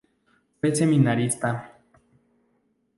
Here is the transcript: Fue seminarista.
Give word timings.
Fue 0.59 0.73
seminarista. 0.73 1.75